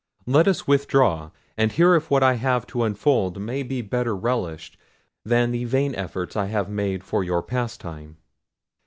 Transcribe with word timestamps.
Let 0.25 0.47
us 0.47 0.65
withdraw, 0.67 1.29
and 1.55 1.71
hear 1.71 1.93
if 1.93 2.09
what 2.09 2.23
I 2.23 2.33
have 2.33 2.65
to 2.73 2.81
unfold 2.83 3.39
may 3.39 3.61
be 3.61 3.83
better 3.83 4.15
relished 4.15 4.75
than 5.23 5.51
the 5.51 5.65
vain 5.65 5.93
efforts 5.93 6.35
I 6.35 6.47
have 6.47 6.69
made 6.71 7.03
for 7.03 7.23
your 7.23 7.43
pastime." 7.43 8.17